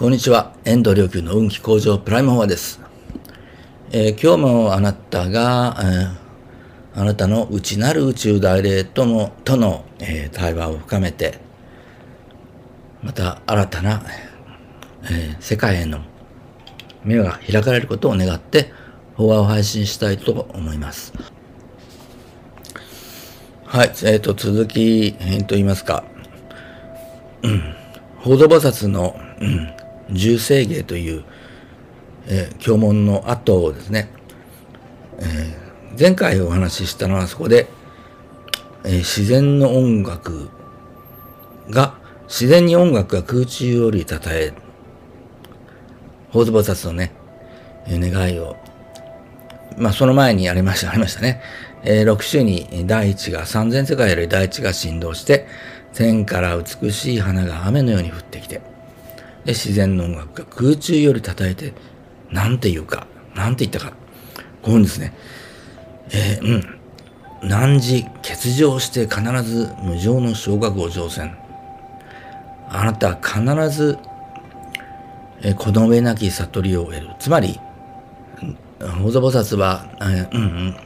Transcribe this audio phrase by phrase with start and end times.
[0.00, 0.54] こんにちは。
[0.64, 2.80] 遠藤良久の運気向上プライムフォアです。
[3.92, 11.38] えー、今日もあなたが、えー、あなたの内なる宇宙大霊とのとの、えー、対話を深めて、
[13.02, 14.02] また新たな、
[15.10, 16.00] え世界への
[17.04, 18.72] 目が開かれることを願って、
[19.18, 21.12] フォアを配信したいと思います。
[23.66, 26.04] はい、えっ、と、続き、えー、と言いますか、
[27.42, 27.74] うん、
[28.20, 29.79] 報道菩薩の、うん、
[30.12, 31.24] 重生芸という、
[32.26, 34.10] えー、教文の後をですね、
[35.18, 37.68] えー、前回お話ししたのはそこで、
[38.84, 40.50] えー、自然の音楽
[41.70, 41.94] が、
[42.28, 44.52] 自然に音楽が空中より称え、
[46.30, 47.12] 法蔵菩薩のね、
[47.86, 48.56] えー、願いを、
[49.76, 51.40] まあその前にやりました、ありましたね。
[51.82, 55.46] えー、6週に第一が、三千世界より第一が振動して、
[55.94, 58.60] 天から美しい花が雨のように降ってきて、
[59.44, 61.72] で自然の音楽が空中より叩いて、
[62.30, 63.96] なんて言うか、なんて言ったか。
[64.62, 65.14] こういうんですね。
[66.12, 66.46] えー、
[67.42, 67.48] うん。
[67.48, 71.34] 何時欠場して必ず無常の小学校乗船。
[72.68, 73.98] あなたは必ず、
[75.42, 77.08] えー、この上なき悟りを得る。
[77.18, 77.58] つまり、
[78.78, 80.76] 法蔵菩薩は、えー、うんうん。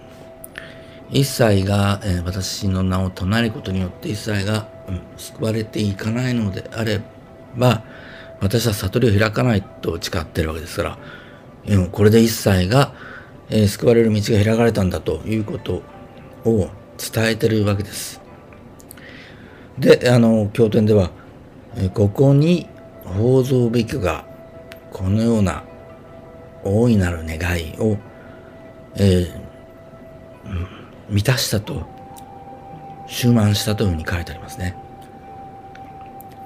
[1.10, 7.00] 一切が、えー、私の名を唱えることによって一切が、うん、救われていかないのであれ
[7.56, 7.82] ば、
[8.45, 10.98] 私は悟りを開かないと誓ってるわけですか
[11.67, 12.92] ら、これで一切が、
[13.48, 15.83] えー、救われる道が開かれたんだということ
[16.45, 18.20] を伝えてるわけです。
[19.78, 21.11] で、あの、経典では、
[21.77, 22.69] え、ここに
[23.05, 24.27] 法蔵べきが
[24.92, 25.65] このような
[26.65, 27.97] 大いなる願いを、
[28.97, 29.41] えー、
[31.09, 31.87] 満たしたと、
[33.09, 34.77] 終満したというふうに書いてありますね。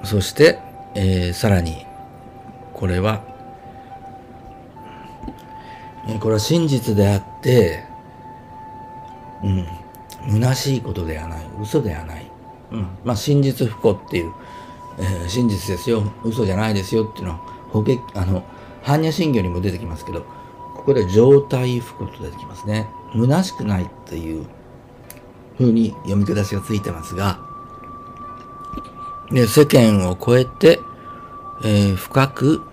[0.05, 0.59] そして、
[0.95, 1.88] えー、さらに
[2.79, 3.21] これは、
[6.21, 7.83] これは真実であって、
[9.43, 9.67] うん、
[10.39, 12.31] 虚しいことではない、嘘ではない。
[12.71, 14.31] うん、まあ真実不幸っていう、
[14.97, 17.39] えー、真実ですよ、嘘じゃないですよっていうのは、
[17.69, 17.83] 法、
[18.13, 18.43] あの、
[18.85, 20.21] 般若心経にも出てきますけど、
[20.73, 22.87] ここで状態不幸と出てきますね。
[23.11, 24.45] 虚しくないっていう
[25.57, 27.41] 風に読み下しがついてますが、
[29.31, 30.79] で世間を超えて、
[31.65, 32.68] えー、深く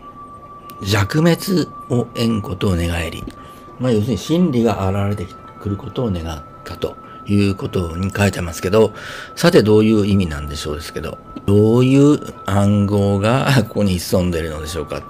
[0.82, 3.24] 弱滅を得んことを願えり、
[3.78, 8.92] まあ、要するに真理が現れてくることを願ったということに書いてますけど、
[9.34, 15.02] さてどういう意味なんでしょうですけど、どういう暗号がここに潜んでいるのでしょうか。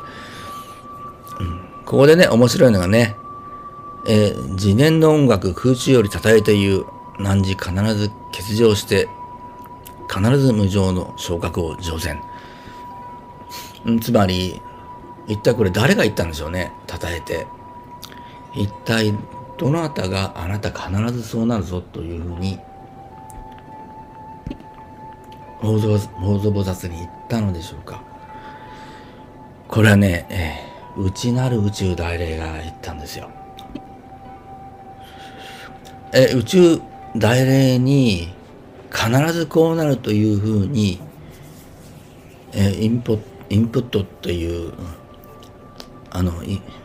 [1.40, 3.16] うん、ここでね、面白いのがね、
[4.06, 6.86] えー、自念の音楽空中より叩いて言う
[7.18, 9.08] 何時必ず欠場して
[10.08, 12.20] 必ず無常の昇格を乗船。
[14.00, 14.60] つまり、
[15.28, 16.72] 一体これ誰が言ったんでしょうね。
[16.88, 17.46] 称えて。
[18.54, 19.12] 一体
[19.58, 22.58] どなたがあなた必ずそうなるぞというふうに。
[25.60, 28.02] 法蔵菩薩に言ったのでしょうか。
[29.68, 33.30] これはね、えー、内なる宇宙大霊が言ったんですよ。
[36.12, 36.80] え宇宙
[37.16, 38.32] 大霊に
[38.92, 41.00] 必ずこうなるというふうに、
[42.54, 43.18] え、インプ
[43.50, 44.72] インプットという
[46.16, 46.32] あの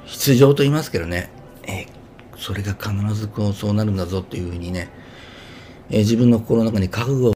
[0.06, 1.30] 必要と言いますけどね、
[1.64, 4.90] えー、それが必ずこうそうなるんだぞっていうふうにね、
[5.90, 7.34] えー、自分の心の中に覚悟を。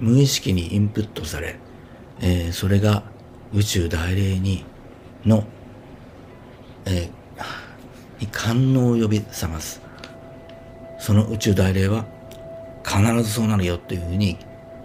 [0.00, 1.54] 無意識にインプットされ、
[2.20, 3.04] えー、それが
[3.54, 4.64] 宇宙大霊に
[5.24, 5.44] の、
[6.86, 9.80] えー、官能を呼び覚ます。
[10.98, 12.06] その宇宙大霊は
[12.84, 14.36] 必ずそうなるよっていうふうに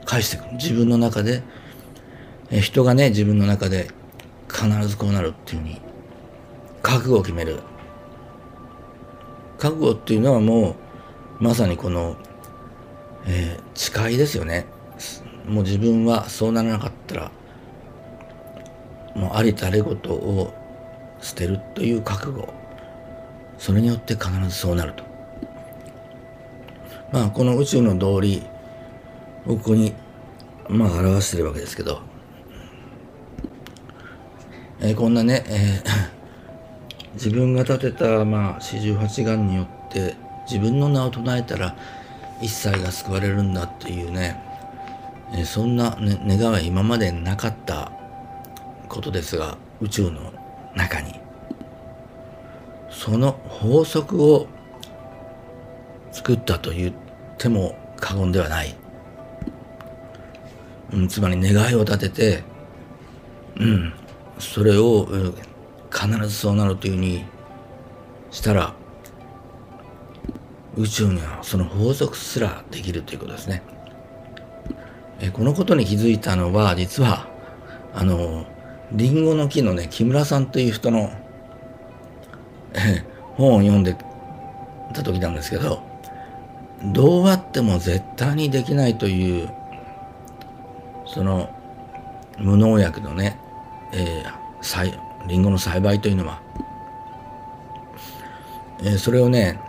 [0.06, 0.52] 返してくる。
[0.53, 1.42] 自分の中で、
[2.52, 3.97] え、人がね自分の中で
[4.57, 5.81] 必ずこうなるっていうふうに
[6.81, 7.59] 覚悟を決める。
[9.59, 10.75] 覚悟っていうのはも
[11.40, 12.16] うまさにこの、
[13.25, 14.66] えー、誓いですよね。
[15.47, 17.32] もう自分はそうならなかったら
[19.16, 20.53] もうありとあれことを
[21.22, 22.52] 捨てるという覚悟。
[23.59, 25.03] それによって必ずそうなると。
[27.11, 28.43] まあこの宇宙の道理
[29.46, 29.93] をここに
[30.67, 32.02] まあ表してるわけですけど。
[34.87, 36.09] えー、こんなね、えー、
[37.16, 40.16] 自分が立てた、まあ、四十八願によって
[40.49, 41.75] 自分の名を唱えたら
[42.41, 44.41] 一切が救われるんだっていうね、
[45.34, 47.91] えー、そんな、ね、願いは今までなかった
[48.87, 50.31] ことですが宇宙の
[50.75, 51.19] 中に。
[52.89, 54.47] その法則を
[56.11, 56.93] 作ったと言っ
[57.37, 58.75] ても過言ではない、
[60.93, 62.43] うん、つまり願いを立てて
[63.59, 63.93] うん、
[64.39, 65.07] それを
[65.91, 67.25] 必ずそうなるというふうに
[68.31, 68.73] したら
[70.75, 73.63] 宇宙にはその法則すらできるということですね。
[75.19, 77.28] えこのことに気づいたのは実は
[77.93, 78.45] あの
[78.91, 81.11] リンゴの木のね木村さんという人の
[83.35, 83.95] 本を読んで
[84.93, 85.81] た時なんですけど
[86.93, 89.49] どうあっても絶対にできないという
[91.07, 91.49] その
[92.37, 93.39] 無農薬のね、
[93.91, 96.41] えー、リンゴの栽培というのは、
[98.79, 99.59] えー、それをね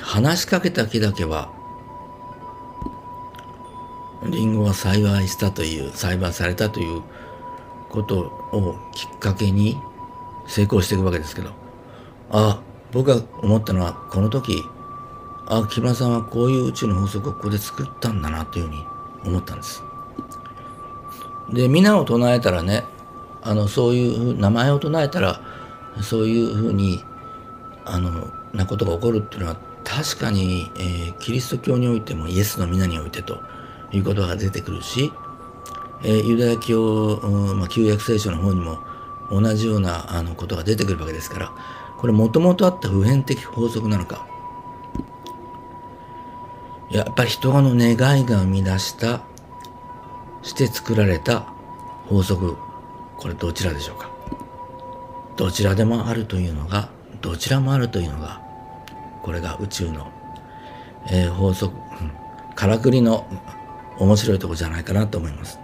[0.00, 1.52] 話しかけた木だけは
[4.24, 7.02] リンゴは栽培したという栽培されたという
[7.90, 8.18] こと
[8.52, 9.76] をきっかけに
[10.48, 11.66] 成功していくわけですけど。
[12.30, 12.60] あ
[12.92, 14.62] 僕が思ったのはこの時
[15.46, 18.84] あ木村さんはこういう宇宙の法則をここで作ったんだなというふうに
[19.24, 19.82] 思ったんです。
[21.52, 22.84] で皆を唱えたらね
[23.46, 25.40] あのそういう名前を唱えたら
[26.02, 27.04] そういうふうに
[27.84, 33.40] あのなことが起こるっていうのは確かに、えー、キリスト教においてもイエスの皆においてと
[33.92, 35.12] いうことが出てくるし、
[36.02, 37.20] えー、ユダヤ教、
[37.56, 38.80] まあ、旧約聖書の方にも
[39.30, 41.52] 同じようなあのことが出てくるわけですから
[41.98, 44.26] これもともとあった普遍的法則なのか。
[46.90, 49.22] やっぱり人の願いが生み出した
[50.42, 51.40] して作られた
[52.08, 52.56] 法則。
[53.18, 54.10] これどちらでしょうか？
[55.36, 56.90] どちらでもあるというのが
[57.20, 58.40] どちらもあるというのが
[59.22, 60.10] これが宇宙の、
[61.10, 61.74] えー、法則
[62.54, 63.26] からくりの
[63.98, 65.58] 面白いとこじゃないかなと思います。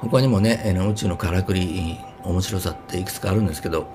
[0.00, 3.88] 他にもね、えー、宇宙のからくり面白さっていくつかあるんですけど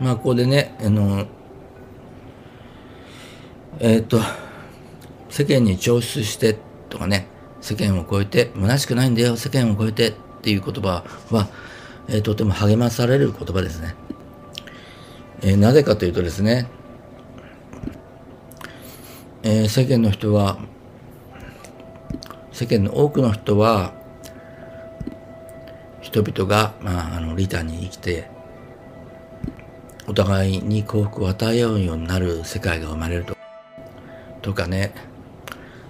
[0.00, 1.26] まあここでねあの
[3.80, 4.20] えっ、と
[5.28, 6.58] 世間に調出して
[6.88, 7.28] とかね
[7.60, 10.14] 世間を超えて虚しくないんだよ世間を超えて
[10.44, 11.48] っていう言葉は、
[12.06, 13.94] えー、とても励まされる言葉ですね、
[15.40, 16.68] えー、なぜかというとですね、
[19.42, 20.58] えー、世間の人は
[22.52, 23.94] 世間の多くの人は
[26.02, 28.28] 人々が、まあ、あのリタに生きて
[30.06, 33.34] お互いに幸福を与えようようになる世界が生まれると
[34.42, 34.92] とかね、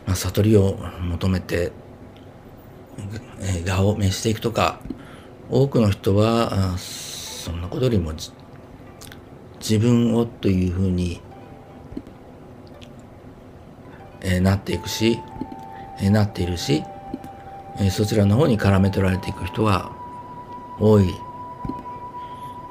[0.07, 1.73] まあ、悟りを求めて、
[3.41, 4.81] えー、我を召していくとか
[5.51, 8.13] 多くの人はそんなことよりも
[9.59, 11.21] 自分をというふうに、
[14.21, 15.19] えー、なっていくし、
[16.01, 16.83] えー、なっているし、
[17.79, 19.93] えー、そちらの方に絡め取られていく人は
[20.81, 21.15] 多い、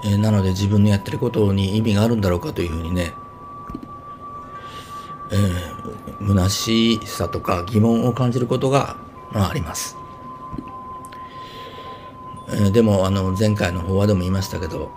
[0.05, 3.13] え、なので自分のやってることに意味があるんだろうかというふうにね
[5.33, 8.97] えー、虚しさとか疑問を感じることが、
[9.31, 9.97] まあ、あります。
[12.53, 14.91] え、でもあの前回の法話でも言いましたけど、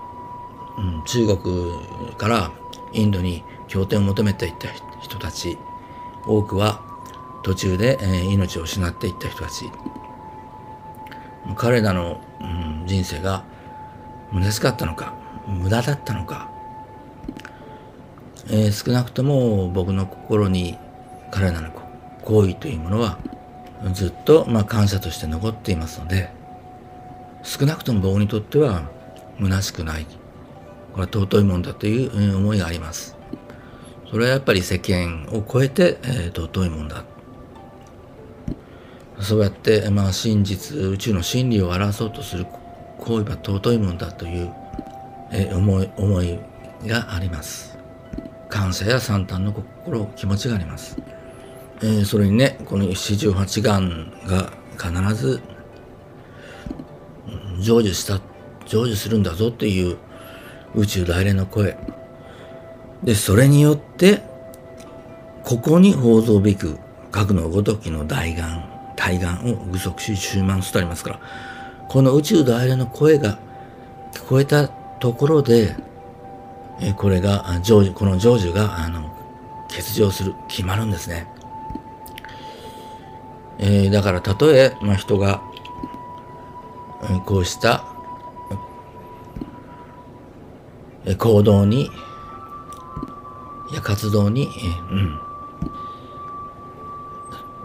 [0.78, 2.50] うん、中国から
[2.92, 4.68] インドに経典を求めていった
[5.00, 5.58] 人たち
[6.26, 6.82] 多くは
[7.42, 9.70] 途中で、えー、命を失っていった人たち。
[11.56, 13.44] 彼らの、うん、人生が
[14.32, 15.14] 虚しかったのか
[15.46, 16.50] 無駄だったのか。
[18.48, 20.76] えー、少なくとも僕の心に
[21.30, 21.70] 彼らの
[22.22, 23.18] 行為というものは
[23.92, 26.30] ずっとまあ感謝として残っていますので
[27.46, 28.90] 少なくとも僕にとっては
[29.40, 30.06] 虚しくない。
[30.92, 33.16] これは尊いものだという思いがあります。
[34.10, 37.04] それはやっぱり世間を超えて、えー、尊いものだ。
[39.20, 42.46] そうやって、まあ、真実宇宙の真理を表そうとする
[42.98, 44.52] 行為は尊いものだという、
[45.30, 46.38] えー、思い思い
[46.84, 47.76] があります。
[48.48, 50.96] 感謝や惨憺の心気持ちがあります、
[51.82, 55.40] えー、それにねこの四十八願が必ず
[57.58, 58.20] 成就した
[58.66, 59.96] 成就するんだぞっていう
[60.74, 61.76] 宇宙大連の声。
[63.02, 64.22] でそれによって
[65.44, 66.78] ここに報道べく
[67.12, 71.20] 核のごときの大願大願を具足し充満すとありますから
[71.88, 73.38] この宇宙大連の声が
[74.12, 75.76] 聞こえたところで
[76.80, 79.14] えこれが成就この成就があの
[79.68, 81.26] 欠場する決まるんですね、
[83.58, 85.42] えー、だからたとえ、まあ、人が
[87.24, 87.84] こうした
[91.18, 91.90] 行動に
[93.72, 94.48] や活動に、
[94.90, 95.20] うん、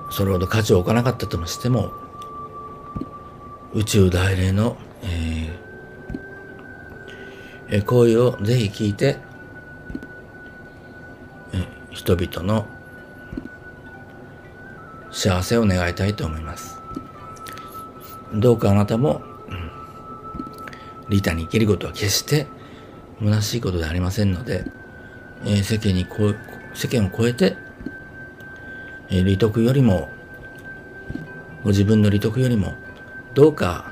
[0.10, 1.92] それほど価値を置かなかったとしても
[3.74, 5.62] 宇宙大霊の、えー
[7.86, 9.16] 行為をぜひ聞いて、
[11.92, 12.68] 人々の
[15.10, 16.81] 幸せを願いたいと思います。
[18.34, 19.22] どうかあなたも、
[21.10, 22.48] 利他に生きることは決して
[23.20, 24.64] 虚しいことではありませんので、
[25.44, 26.34] えー、世間にこ
[26.74, 27.58] 世間を超えて、
[29.10, 30.10] えー、利得よりも
[31.64, 32.76] ご自分の利得よりも
[33.34, 33.92] どうか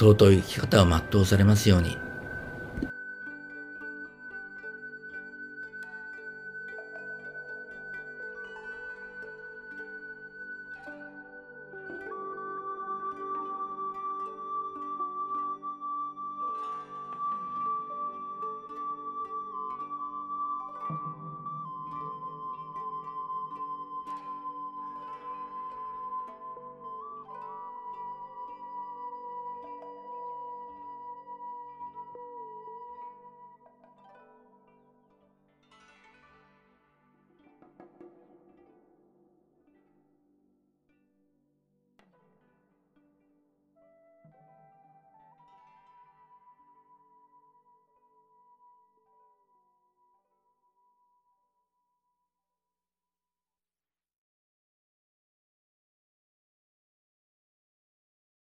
[0.00, 1.98] 尊い生き方を全うされますように